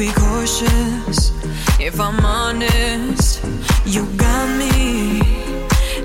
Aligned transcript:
Be 0.00 0.10
cautious. 0.12 1.30
If 1.78 2.00
I'm 2.00 2.24
honest, 2.24 3.44
you 3.84 4.06
got 4.16 4.48
me 4.58 5.20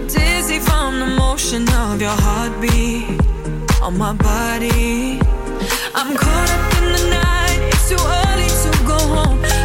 dizzy 0.10 0.60
from 0.60 1.00
the 1.00 1.06
motion 1.06 1.64
of 1.70 2.02
your 2.02 2.18
heartbeat 2.26 3.22
on 3.82 3.98
my 3.98 4.12
body. 4.12 5.22
I'm 5.96 6.14
caught 6.14 6.50
up 6.58 6.74
in 6.78 6.86
the 6.92 7.04
night. 7.10 7.60
It's 7.72 7.88
too 7.88 8.04
early 8.20 8.50
to 8.64 8.72
go 8.86 9.00
home. 9.16 9.65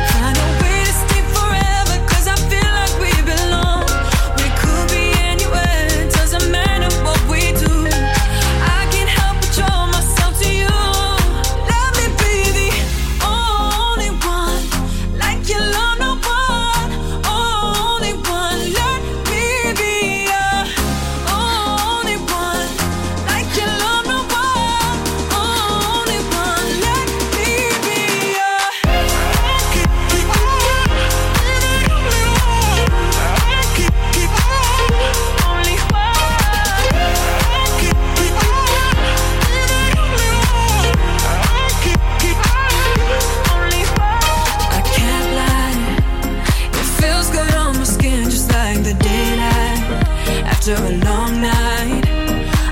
after 50.61 50.75
a 50.75 50.91
long 51.07 51.41
night 51.41 52.05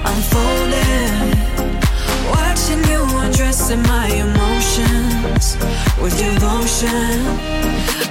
unfolding 0.05 1.33
watching 2.29 2.85
you 2.91 3.01
undressing 3.25 3.83
my 3.85 4.09
emotions 4.09 5.57
with 6.03 6.13
devotion 6.19 7.17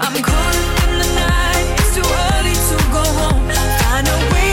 i'm 0.02 0.17
calling 0.23 0.66
up 0.66 0.83
in 0.83 0.98
the 0.98 1.09
night 1.14 1.75
it's 1.78 1.94
too 1.94 2.02
early 2.02 2.55
to 2.70 2.78
go 2.92 3.03
home. 3.20 3.48
Find 3.81 4.08
a 4.08 4.33
way 4.33 4.47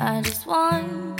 control 0.00 1.19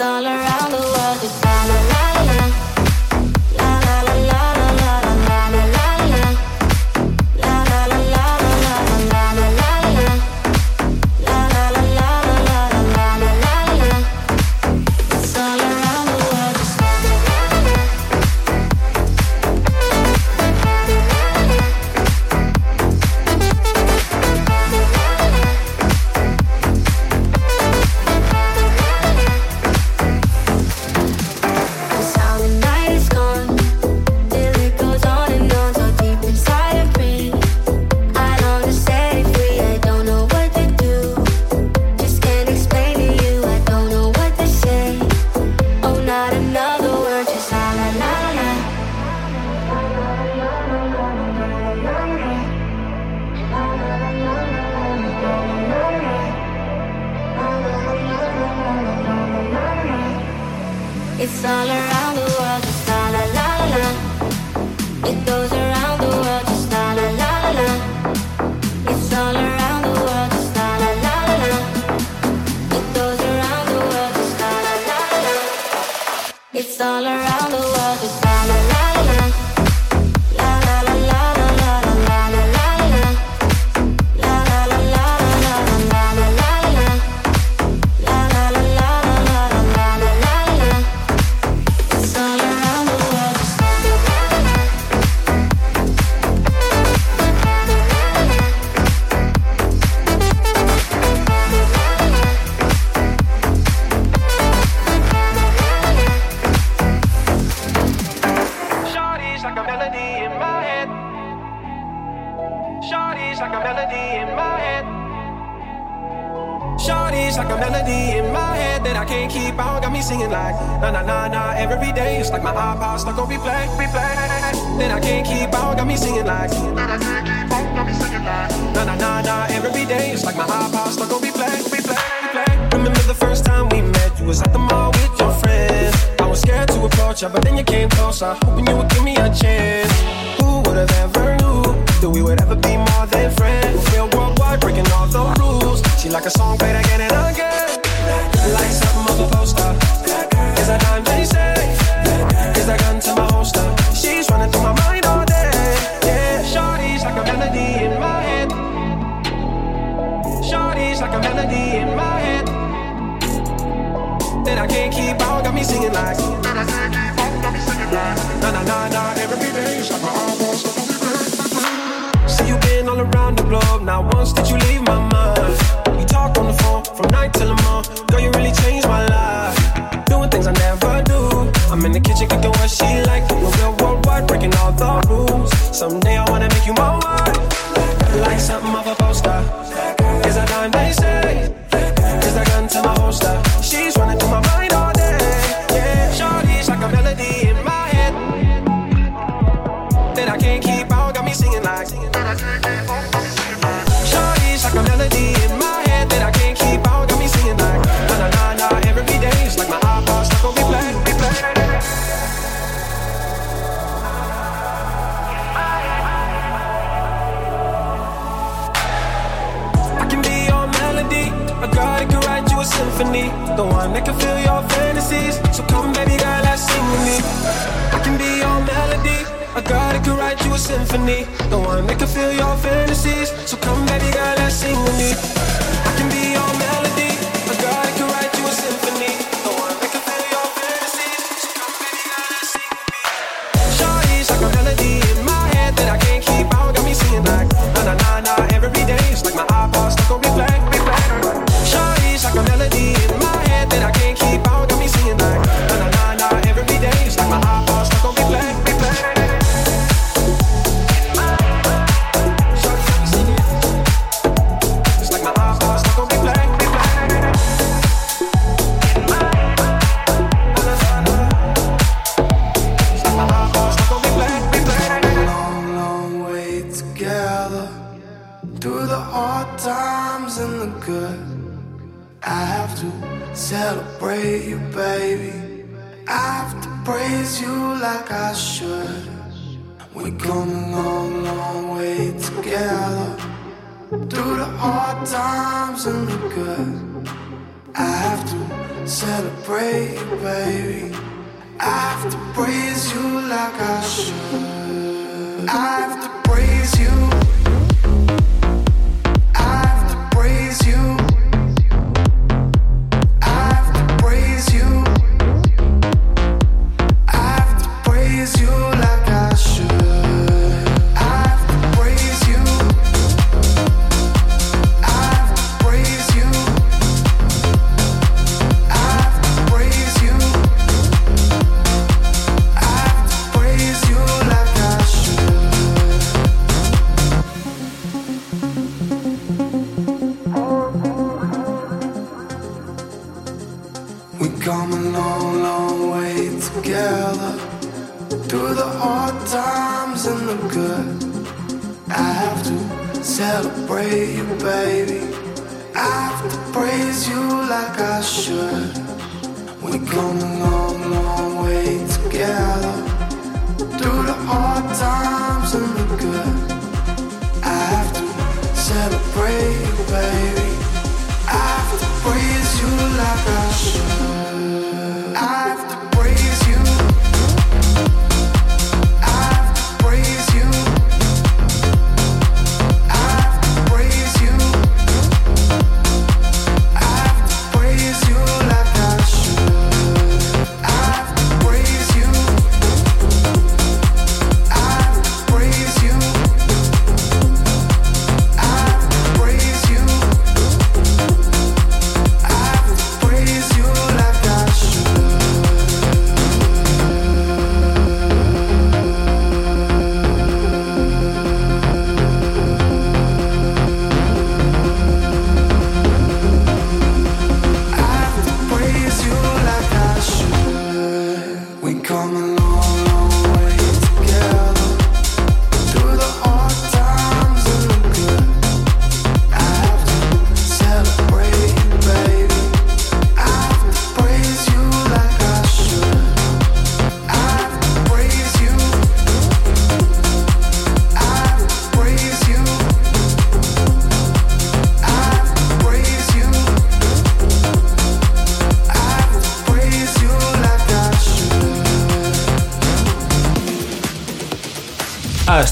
all 0.00 0.24
around 0.24 0.57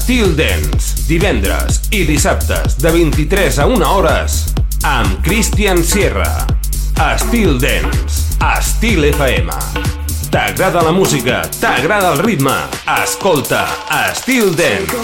Steel 0.07 0.37
Dance, 0.37 1.01
divendres 1.03 1.81
i 1.91 2.05
dissabtes 2.07 2.77
de 2.79 2.93
23 2.95 3.57
a 3.59 3.65
1 3.67 3.89
hores 3.91 4.37
amb 4.87 5.17
Christian 5.25 5.81
Sierra. 5.83 6.47
Steel 7.19 7.59
Dance, 7.59 8.37
Estil 8.39 9.03
FM. 9.09 9.51
T'agrada 10.31 10.85
la 10.87 10.93
música, 10.95 11.41
t'agrada 11.59 12.13
el 12.13 12.23
ritme. 12.23 12.55
Escolta, 13.03 13.65
Steel 14.15 14.55
Dance. 14.55 14.95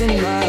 in 0.00 0.20
my 0.20 0.43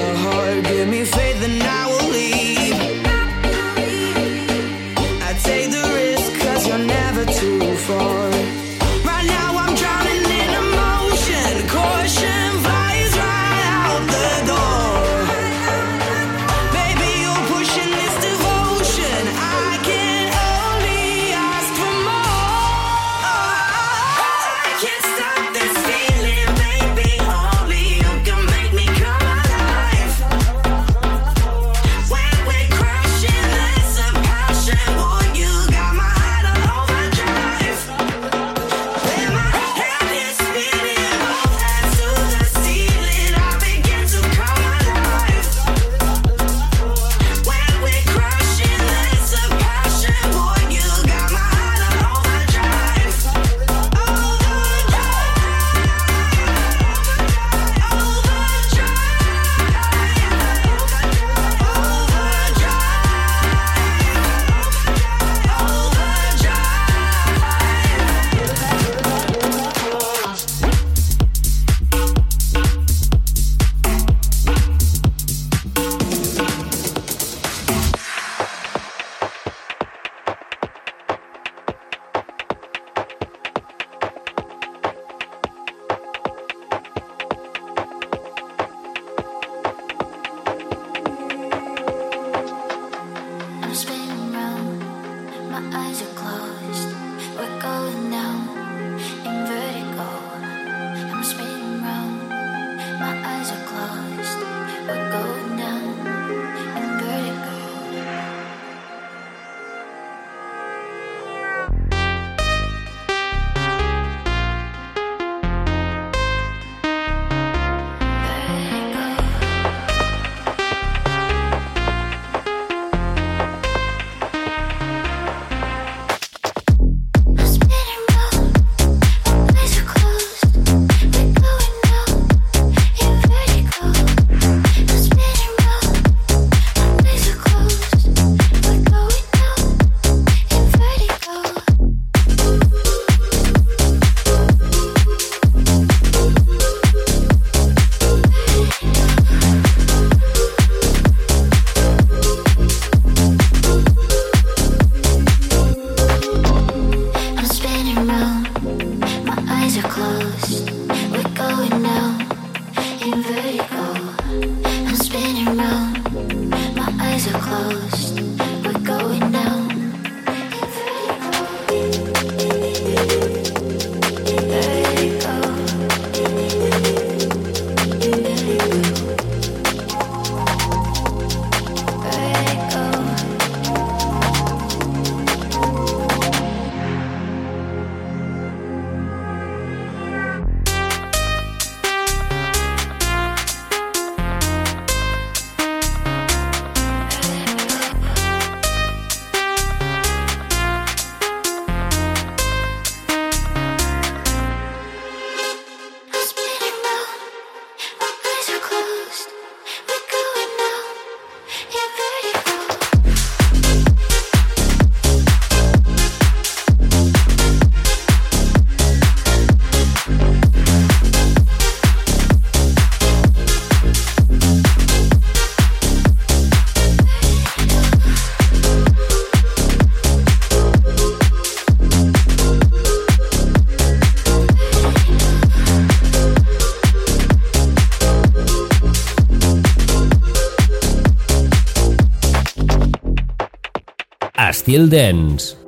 Estil 244.66 244.90
Dance. 244.90 245.65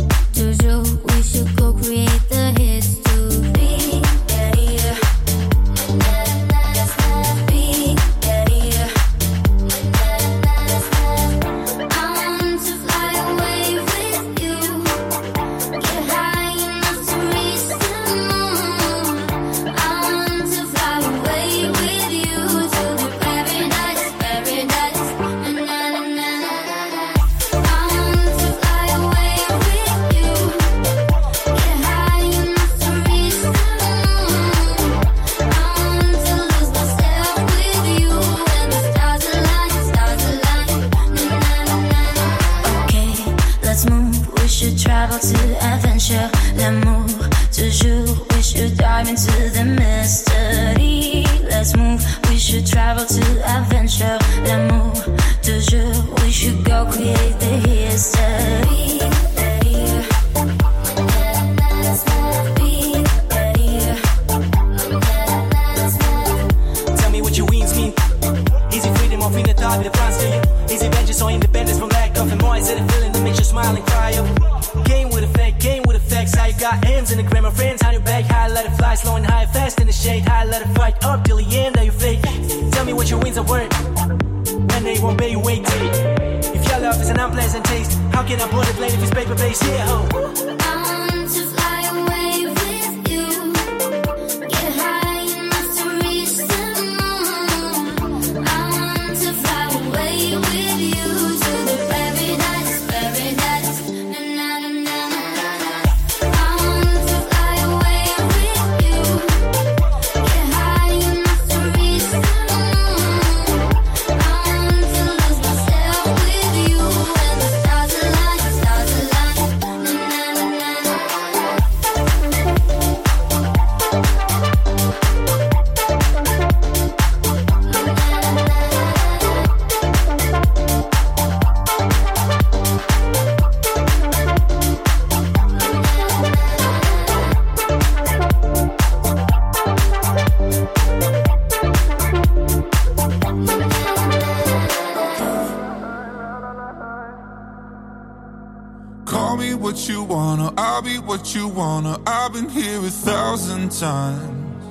you 151.34 151.48
wanna. 151.48 151.98
I've 152.06 152.32
been 152.32 152.48
here 152.48 152.78
a 152.78 152.90
thousand 152.90 153.70
times. 153.70 154.64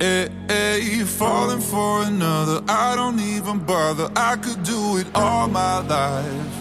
Eh, 0.00 0.04
eh, 0.04 0.28
hey, 0.48 0.80
hey, 0.80 1.04
falling 1.04 1.60
for 1.60 2.02
another. 2.02 2.62
I 2.68 2.94
don't 2.96 3.18
even 3.20 3.60
bother. 3.60 4.10
I 4.14 4.36
could 4.36 4.62
do 4.62 4.98
it 4.98 5.06
all 5.14 5.48
my 5.48 5.78
life. 5.80 6.54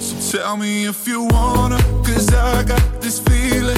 So 0.00 0.38
tell 0.38 0.56
me 0.56 0.86
if 0.86 1.06
you 1.06 1.24
wanna, 1.24 1.78
cause 2.04 2.32
I 2.34 2.64
got 2.64 3.00
this 3.00 3.20
feeling. 3.20 3.77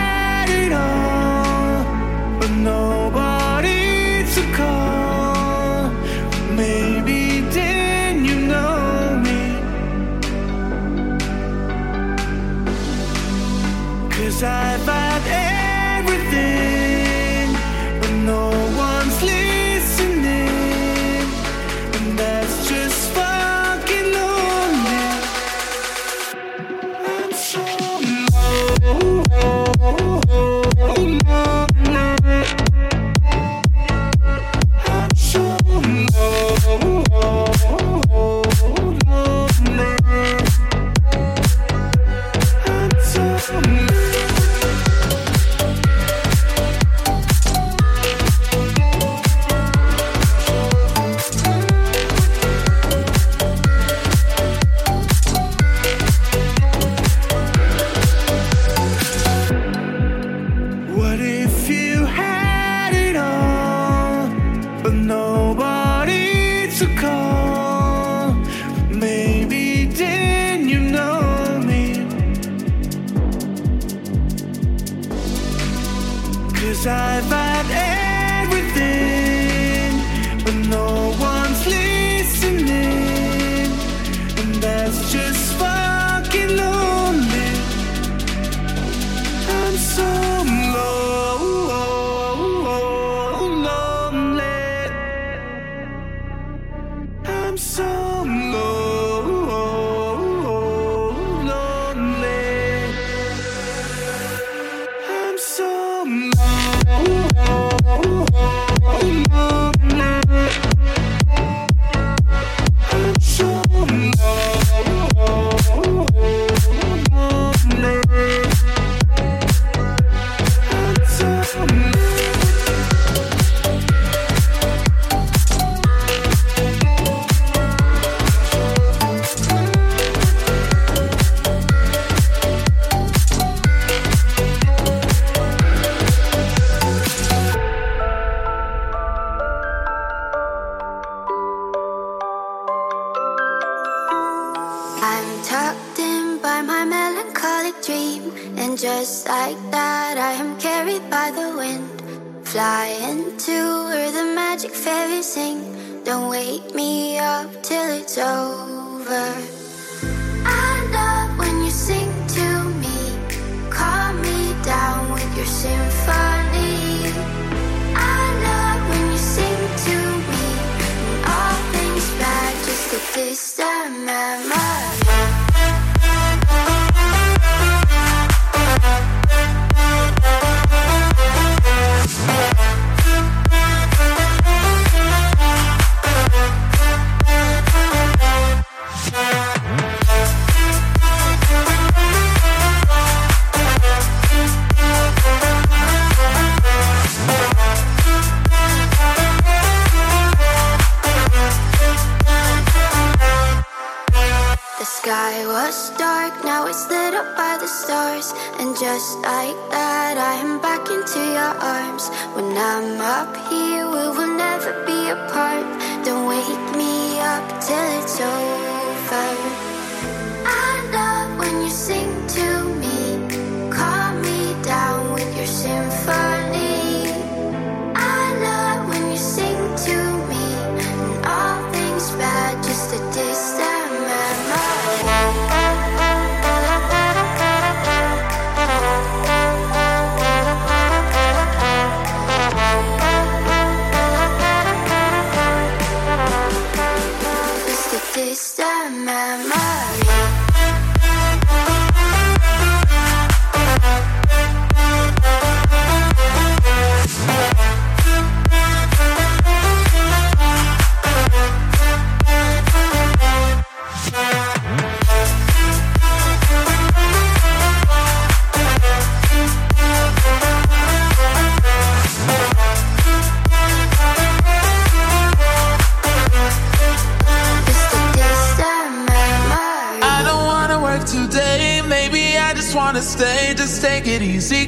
know 114.17 114.50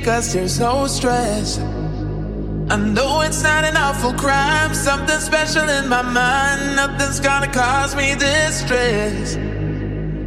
it 0.03 0.09
easy, 0.09 0.11
cause 0.11 0.33
there's 0.33 0.59
no 0.59 0.87
stress. 0.87 1.59
I 2.69 2.77
know 2.77 3.21
it's 3.21 3.43
not 3.43 3.63
an 3.65 3.77
awful 3.77 4.13
crime, 4.13 4.73
something 4.73 5.19
special 5.19 5.69
in 5.69 5.87
my 5.89 6.01
mind. 6.01 6.75
Nothing's 6.75 7.19
gonna 7.19 7.51
cause 7.51 7.95
me 7.95 8.15
distress. 8.15 9.37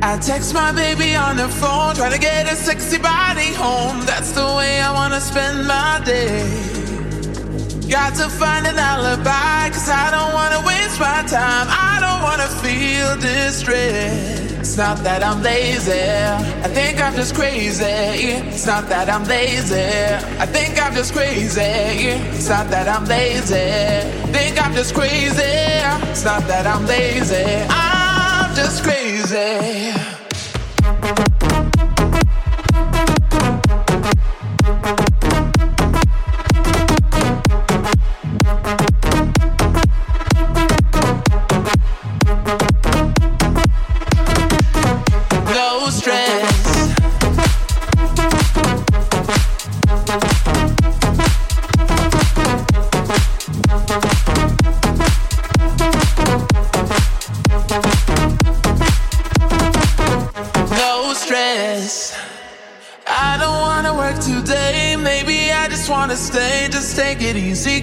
I 0.03 0.19
text 0.19 0.55
my 0.55 0.73
baby 0.73 1.17
on 1.17 1.37
the 1.37 1.49
phone, 1.49 1.95
try 1.95 2.11
to 2.11 2.19
get 2.19 2.47
a 2.47 2.57
sexy 2.57 2.99
body 2.99 3.53
home. 3.55 4.05
That's 4.07 4.33
the 4.33 4.47
way 4.57 4.81
I 4.81 4.93
wanna 4.93 5.21
spend 5.21 5.67
my 5.67 6.01
day. 6.05 6.45
Got 7.89 8.15
to 8.17 8.29
find 8.29 8.67
an 8.67 8.79
alibi, 8.79 9.71
cause 9.71 9.89
I 9.89 10.11
don't 10.11 10.35
wanna 10.35 10.61
waste 10.67 11.01
my 11.01 11.23
time. 11.27 11.67
I 11.71 11.99
don't 12.01 12.23
wanna 12.23 12.49
feel 12.63 13.17
distressed. 13.21 14.26
It's 14.67 14.77
not 14.77 14.99
that 15.05 15.23
I'm 15.23 15.43
lazy, 15.45 15.93
I 15.93 16.69
think 16.69 17.01
I'm 17.01 17.15
just 17.15 17.37
crazy. 17.37 17.85
It's 17.85 18.67
not 18.67 18.89
that 18.89 19.09
I'm 19.09 19.23
lazy, 19.23 19.77
I 19.77 20.45
think 20.45 20.83
I'm 20.83 20.93
just 20.93 21.13
crazy. 21.15 21.61
It's 21.61 22.49
not 22.49 22.69
that 22.71 22.89
I'm 22.89 23.05
lazy, 23.07 23.55
think 24.33 24.61
I'm 24.61 24.75
just 24.75 24.93
crazy. 24.93 25.41
It's 26.11 26.25
not 26.25 26.43
that 26.49 26.67
I'm 26.67 26.85
lazy, 26.85 27.65
I'm 27.71 28.55
just 28.57 28.83
crazy. 28.83 29.96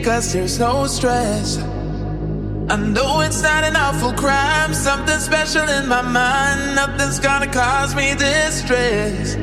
It 0.03 0.09
easy, 0.09 0.11
cause 0.11 0.33
there's 0.33 0.59
no 0.59 0.87
stress. 0.87 1.57
I 2.69 2.77
know 2.77 3.21
it's 3.21 3.41
not 3.41 3.63
an 3.63 3.75
awful 3.75 4.13
crime, 4.13 4.73
something 4.73 5.19
special 5.19 5.67
in 5.69 5.87
my 5.87 6.01
mind. 6.01 6.75
Nothing's 6.75 7.19
gonna 7.19 7.47
cause 7.47 7.95
me 7.95 8.15
distress. 8.15 9.35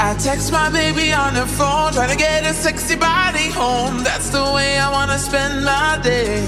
I 0.00 0.14
text 0.18 0.52
my 0.52 0.70
baby 0.70 1.12
on 1.12 1.34
the 1.34 1.46
phone, 1.46 1.92
trying 1.92 2.10
to 2.10 2.16
get 2.16 2.44
a 2.44 2.52
sexy 2.52 2.96
body 2.96 3.50
home. 3.50 4.02
That's 4.02 4.30
the 4.30 4.42
way 4.54 4.78
I 4.78 4.90
wanna 4.90 5.18
spend 5.18 5.64
my 5.64 6.00
day. 6.02 6.42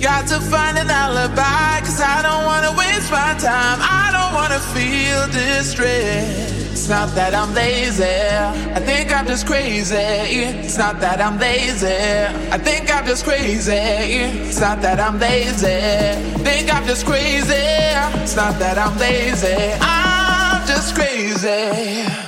Got 0.00 0.28
to 0.28 0.40
find 0.40 0.78
an 0.78 0.90
alibi, 0.90 1.80
cause 1.80 2.00
I 2.00 2.22
don't 2.22 2.44
wanna 2.46 2.72
waste 2.78 3.10
my 3.10 3.34
time. 3.38 3.78
I 3.82 4.10
don't 4.12 4.34
wanna 4.34 4.60
feel 4.74 5.26
distressed. 5.28 6.47
It's 6.88 6.96
not 6.96 7.14
that 7.16 7.34
I'm 7.34 7.52
lazy, 7.52 8.02
I 8.02 8.80
think 8.80 9.12
I'm 9.12 9.26
just 9.26 9.46
crazy. 9.46 9.94
It's 9.94 10.78
not 10.78 10.98
that 11.00 11.20
I'm 11.20 11.38
lazy, 11.38 11.86
I 11.86 12.56
think 12.56 12.90
I'm 12.90 13.04
just 13.04 13.24
crazy. 13.24 13.72
It's 13.74 14.58
not 14.58 14.80
that 14.80 14.98
I'm 14.98 15.18
lazy, 15.18 15.68
think 16.42 16.72
I'm 16.72 16.86
just 16.86 17.04
crazy. 17.04 17.52
It's 17.52 18.36
not 18.36 18.58
that 18.58 18.78
I'm 18.78 18.96
lazy, 18.96 19.76
I'm 19.82 20.66
just 20.66 20.94
crazy. 20.94 22.27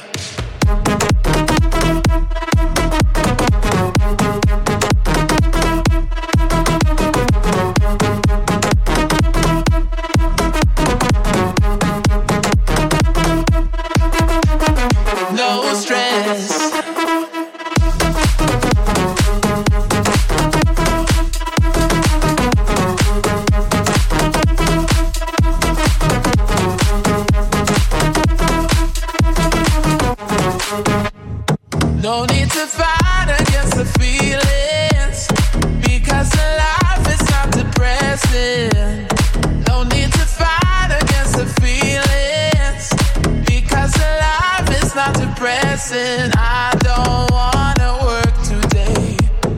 listen, 45.90 46.30
I 46.36 46.70
don't 46.84 47.30
wanna 47.30 47.98
work 48.04 48.34
today. 48.42 49.16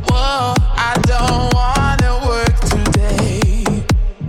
Whoa, 0.08 0.54
I 0.76 0.94
don't 1.06 1.52
wanna 1.52 2.26
work 2.26 2.56
today. 2.60 3.64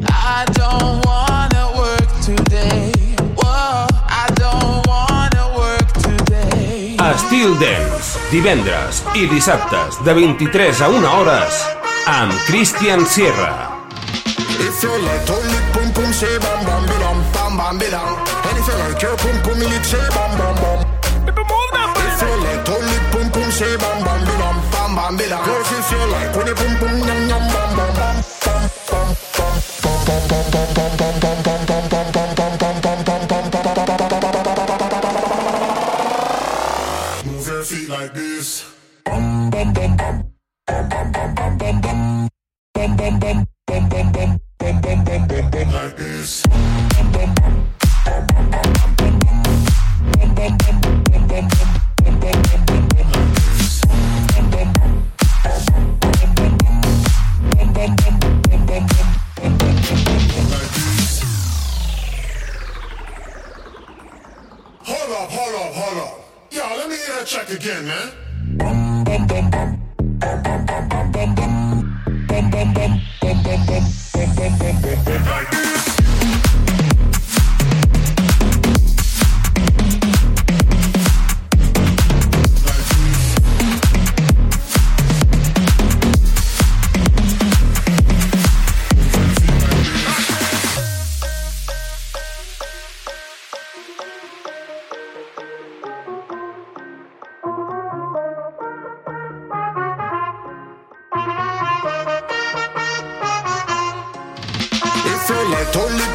I 0.08 0.46
don't 0.54 1.06
wanna 1.06 1.66
work 1.78 2.10
today. 2.22 2.92
Whoa, 3.36 3.88
I 4.10 4.28
don't 4.36 4.86
wanna 4.88 5.46
work 5.56 5.88
today. 5.94 6.98
Estil 7.00 7.58
Dance, 7.60 8.20
divendres 8.32 9.04
i 9.16 9.28
dissabtes 9.28 10.04
de 10.04 10.14
23 10.14 10.82
a 10.82 10.90
1 10.90 11.06
hores 11.06 11.64
amb 12.06 12.34
Christian 12.46 13.06
Sierra. 13.06 13.72
If 14.60 14.84
you 14.84 14.90
bam 16.40 16.66
bam 16.66 16.86
bam 16.86 16.86
bam 16.86 17.18
bam 17.34 17.58
bam 17.58 17.58
bam 17.58 17.78
bam 20.38 20.56
bam 20.56 20.73
say 23.64 23.78
bam 23.78 24.04
bam 24.04 24.20
bam 24.26 24.56
bam 24.72 24.96
bam 24.96 25.18
bam. 25.18 25.46
Girl, 25.46 25.64
she 25.64 25.78
say 25.90 26.06
like 26.12 26.36
when 26.36 26.48
you 26.48 26.56
boom 26.56 26.74
boom 26.80 27.03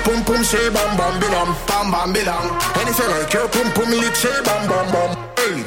pum 0.08 0.24
pum, 0.24 0.42
say 0.42 0.70
bam 0.72 0.96
bam 0.96 1.14
bilam, 1.20 1.50
bam 1.68 1.86
bam 1.92 2.08
bilam. 2.14 2.44
And 2.80 2.88
if 2.88 2.98
you 2.98 3.08
like 3.12 3.32
your 3.34 3.48
pum 3.52 3.68
pum 3.76 3.90
lick, 3.92 4.16
say 4.16 4.40
bam 4.46 4.62
bam 4.64 4.86
bam. 4.88 5.10
Hey. 5.36 5.60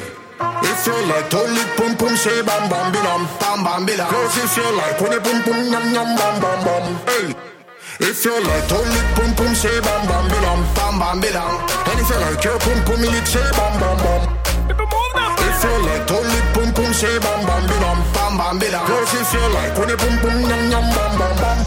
If 0.66 0.82
you 0.86 0.98
like 1.06 1.30
to 1.30 1.40
lick 1.54 1.70
pum 1.78 1.92
pum, 1.94 2.14
say 2.16 2.42
bam 2.42 2.66
bam 2.66 2.86
bilam, 2.92 3.22
bam 3.38 3.58
bam 3.62 3.86
bilam. 3.86 4.10
Girls, 4.10 4.36
if 4.42 4.56
you 4.58 4.68
like 4.74 4.98
when 5.00 5.12
you 5.14 5.20
pum 5.22 5.38
pum 5.46 5.58
yum 5.70 5.86
yum 5.94 6.10
bam 6.18 6.34
bam 6.42 6.58
bam. 6.66 6.84
Hey. 7.06 7.26
If 8.02 8.24
you 8.24 8.34
like 8.34 8.66
to 8.66 8.78
lick 8.82 9.08
pum 9.14 9.30
pum, 9.38 9.54
say 9.54 9.78
bam 9.86 10.02
bam 10.10 10.24
bilam, 10.26 10.60
bam 10.74 10.94
bam 10.98 11.16
bilam. 11.22 11.54
And 11.86 12.00
if 12.02 12.10
you 12.10 12.18
like 12.26 12.42
your 12.42 12.58
pum 12.58 12.78
pum 12.82 13.00
lick, 13.14 13.26
say 13.30 13.46
bam 13.54 13.72
bam 13.78 13.96
bam. 14.02 14.22
If 15.46 15.62
you 15.62 15.74
like 15.86 16.06
to 16.10 16.18
lick 16.18 16.46
pum 16.54 16.68
pum, 16.74 16.90
say 16.92 17.14
bam 17.22 17.40
bam 17.46 17.62
bilam, 17.70 17.98
bam 18.14 18.32
bam 18.38 18.54
bilam. 18.58 18.86
Girls, 18.90 19.14
if 19.14 19.32
you 19.34 19.46
like 19.54 19.78
when 19.78 19.88
you 19.88 19.98
pum 20.02 20.14
pum 20.18 20.34
yum 20.50 20.62
yum 20.74 20.86
bam 20.96 21.12
bam 21.20 21.36
bam 21.38 21.61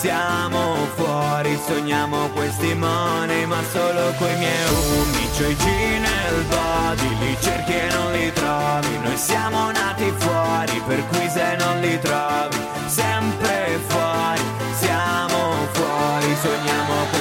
siamo 0.00 0.86
fuori 0.94 1.58
Sogniamo 1.66 2.28
questi 2.30 2.74
money, 2.74 3.44
ma 3.44 3.60
solo 3.70 4.14
coi 4.16 4.34
miei 4.38 4.68
umi 4.96 5.28
C'hai 5.36 5.54
G 5.54 5.64
nel 5.64 6.44
body, 6.48 7.18
li 7.18 7.36
cerchi 7.40 7.72
e 7.72 7.88
non 7.92 8.12
li 8.12 8.32
trovi. 8.32 8.98
Noi 9.02 9.16
siamo 9.16 9.70
nati 9.70 10.12
fuori, 10.18 10.82
per 10.86 11.06
cui 11.08 11.28
se 11.28 11.56
non 11.56 11.80
li 11.80 11.98
trovi 12.00 12.56
Sempre 12.86 13.78
fuori, 13.88 14.42
siamo 14.78 15.68
fuori 15.72 16.36
Sogniamo 16.40 16.94
questi 17.10 17.19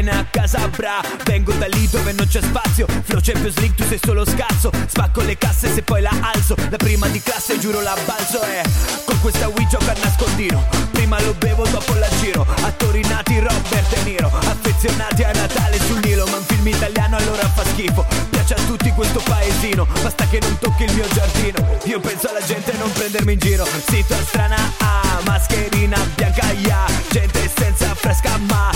restatene 0.00 0.10
a 0.10 0.26
casa 0.30 0.68
bra. 0.68 1.00
Vengo 1.24 1.52
da 1.52 1.66
lì 1.66 1.88
dove 1.88 2.12
non 2.12 2.26
c'è 2.26 2.40
spazio. 2.40 2.86
Flow 3.04 3.20
Champions 3.22 3.56
League 3.58 3.74
tu 3.74 3.84
sei 3.84 4.00
solo 4.02 4.24
scarso. 4.24 4.70
Spacco 4.86 5.20
le 5.22 5.36
casse 5.36 5.72
se 5.72 5.82
poi 5.82 6.00
la 6.00 6.12
alzo. 6.20 6.54
Da 6.68 6.76
prima 6.76 7.06
di 7.08 7.20
classe 7.20 7.58
giuro 7.58 7.80
la 7.80 7.96
balzo 8.04 8.42
E 8.42 8.62
con 9.04 9.20
questa 9.20 9.48
Wii 9.48 9.66
gioco 9.68 9.90
a 9.90 9.94
nascondino. 10.02 10.66
Prima 10.92 11.20
lo 11.22 11.34
bevo 11.34 11.66
dopo 11.66 11.94
la 11.94 12.08
giro. 12.20 12.46
Attori 12.62 13.02
nati 13.02 13.38
Robert 13.38 13.88
De 13.94 14.02
Niro. 14.02 14.30
Affezionati 14.32 15.22
a 15.22 15.32
Natale 15.32 15.78
sul 15.80 16.00
Nilo 16.02 16.26
Ma 16.26 16.36
un 16.36 16.44
film 16.44 16.66
italiano 16.66 17.16
allora 17.16 17.46
fa 17.48 17.64
schifo. 17.64 18.04
Piace 18.30 18.54
a 18.54 18.60
tutti 18.66 18.90
questo 18.92 19.20
paesino. 19.24 19.86
Basta 20.02 20.26
che 20.26 20.40
non 20.40 20.56
tocchi 20.58 20.84
il 20.84 20.94
mio 20.94 21.06
giardino. 21.12 21.78
Io 21.84 22.00
penso 22.00 22.28
alla 22.28 22.42
gente 22.42 22.72
non 22.78 22.90
prendermi 22.92 23.32
in 23.32 23.38
giro. 23.38 23.66
Sito 23.88 24.14
strana 24.14 24.56
ah, 24.78 25.20
mascherina 25.24 25.98
bianca 26.14 26.52
ya 26.52 26.86
Gente 27.10 27.50
senza 27.56 27.94
fresca 27.94 28.36
ma 28.48 28.70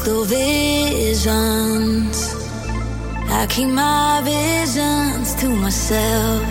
crystal 0.00 0.24
visions. 0.24 1.28
I 3.28 3.46
keep 3.48 3.68
my 3.68 4.22
visions 4.24 5.34
to 5.36 5.48
myself. 5.48 6.49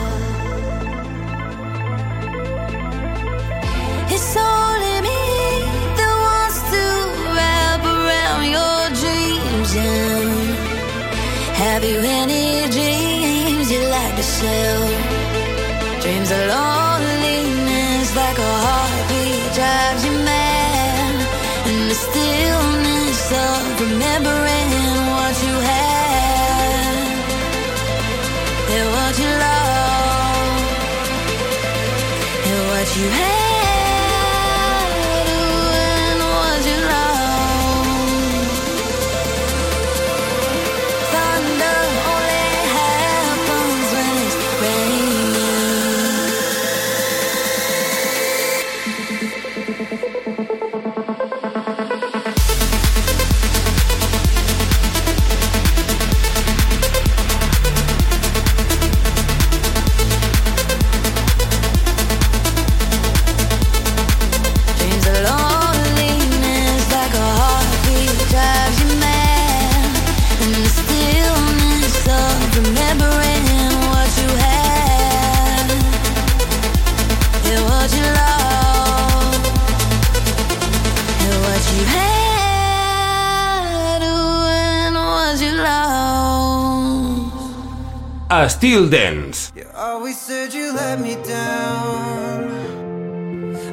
a 88.31 88.47
Styl 88.47 88.87
Dance. 88.87 89.51
You 89.55 89.65
always 89.75 90.19
said 90.19 90.53
you 90.53 90.71
let 90.71 91.01
me 91.01 91.15
down. 91.23 92.51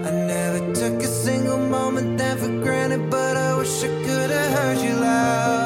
I 0.07 0.11
never 0.11 0.73
took 0.73 1.03
a 1.03 1.07
single 1.07 1.59
moment 1.59 2.17
that 2.17 2.39
for 2.39 2.49
granted, 2.63 3.11
but 3.11 3.37
I 3.37 3.59
wish 3.59 3.83
I 3.83 3.89
could 3.89 4.31
have 4.31 4.59
heard 4.59 4.79
you 4.79 4.95
loud. 4.95 5.66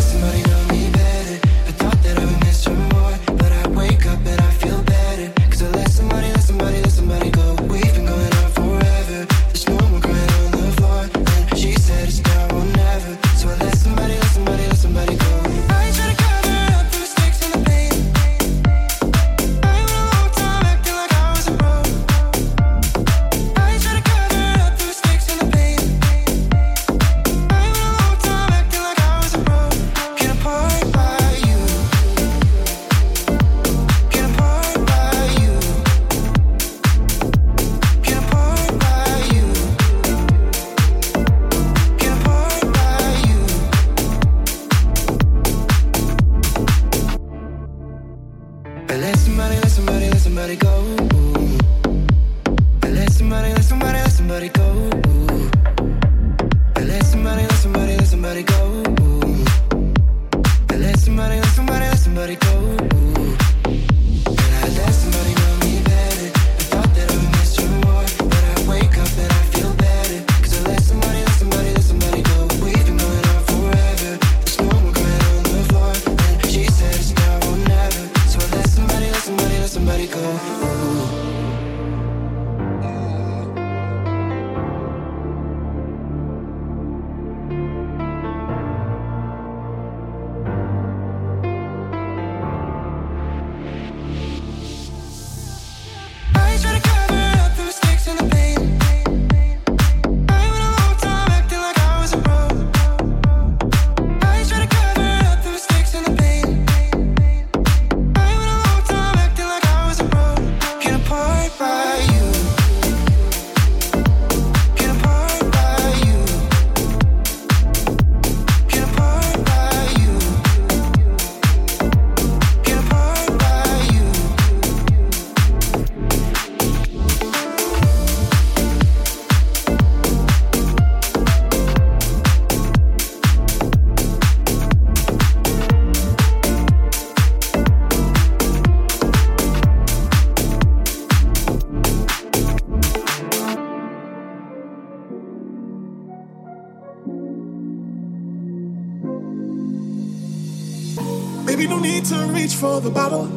for 152.61 152.79
the 152.79 152.91
bottle. 152.91 153.27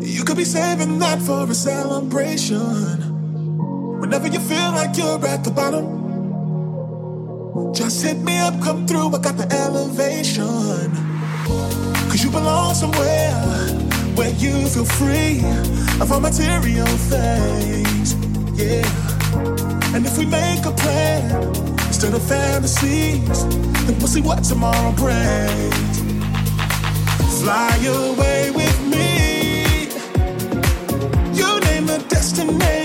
You 0.00 0.24
could 0.24 0.38
be 0.38 0.44
saving 0.44 0.98
that 1.00 1.20
for 1.20 1.44
a 1.44 1.54
celebration. 1.54 2.96
Whenever 4.00 4.26
you 4.28 4.40
feel 4.40 4.70
like 4.72 4.96
you're 4.96 5.22
at 5.26 5.44
the 5.44 5.50
bottom, 5.50 5.84
just 7.74 8.02
hit 8.02 8.16
me 8.20 8.38
up, 8.38 8.58
come 8.62 8.86
through. 8.86 9.14
I 9.14 9.18
got 9.18 9.36
the 9.36 9.46
elevation. 9.52 10.90
Cause 12.08 12.24
you 12.24 12.30
belong 12.30 12.74
somewhere 12.74 13.34
where 14.16 14.32
you 14.36 14.66
feel 14.68 14.86
free 14.86 15.44
of 16.00 16.10
all 16.10 16.20
material 16.20 16.86
things. 17.12 18.14
Yeah. 18.58 18.86
And 19.94 20.06
if 20.06 20.16
we 20.16 20.24
make 20.24 20.64
a 20.64 20.72
plan 20.72 21.52
instead 21.86 22.14
of 22.14 22.22
fantasies, 22.22 23.44
then 23.84 23.98
we'll 23.98 24.08
see 24.08 24.22
what 24.22 24.42
tomorrow 24.42 24.92
brings 24.92 26.05
fly 27.46 27.78
away 27.86 28.50
with 28.50 28.78
me. 28.92 29.86
You 31.38 31.60
name 31.60 31.86
the 31.86 32.04
destination. 32.08 32.75